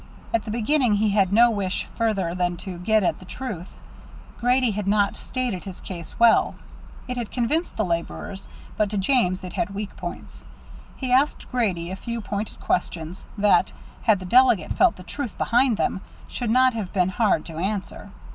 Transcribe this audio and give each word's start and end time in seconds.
At 0.33 0.45
the 0.45 0.49
beginning 0.49 0.95
he 0.95 1.09
had 1.11 1.31
no 1.31 1.51
wish 1.51 1.85
further 1.95 2.33
than 2.33 2.57
to 2.65 2.79
get 2.79 3.03
at 3.03 3.19
the 3.19 3.25
truth. 3.25 3.67
Grady 4.39 4.71
had 4.71 4.87
not 4.87 5.15
stated 5.15 5.65
his 5.65 5.79
case 5.79 6.19
well. 6.19 6.55
It 7.07 7.17
had 7.17 7.29
convinced 7.29 7.77
the 7.77 7.85
laborers, 7.85 8.49
but 8.77 8.89
to 8.89 8.97
James 8.97 9.43
it 9.43 9.53
had 9.53 9.75
weak 9.75 9.95
points. 9.95 10.43
He 10.95 11.11
asked 11.13 11.51
Grady 11.51 11.91
a 11.91 11.95
few 11.95 12.19
pointed 12.19 12.59
questions, 12.59 13.27
that, 13.37 13.73
had 14.01 14.17
the 14.17 14.25
delegate 14.25 14.73
felt 14.73 14.95
the 14.95 15.03
truth 15.03 15.37
behind 15.37 15.77
him, 15.77 16.01
should 16.27 16.49
not 16.49 16.73
have 16.73 16.91
been 16.91 17.09
hard 17.09 17.45
to 17.45 17.57
answer. 17.57 18.09